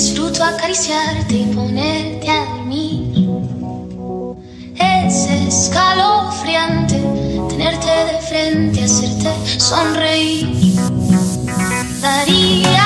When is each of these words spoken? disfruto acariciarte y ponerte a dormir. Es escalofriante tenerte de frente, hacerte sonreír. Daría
disfruto 0.00 0.42
acariciarte 0.42 1.34
y 1.34 1.44
ponerte 1.54 2.30
a 2.30 2.46
dormir. 2.46 3.28
Es 4.78 5.28
escalofriante 5.46 6.96
tenerte 7.50 7.90
de 8.10 8.18
frente, 8.26 8.84
hacerte 8.84 9.30
sonreír. 9.60 10.48
Daría 12.00 12.79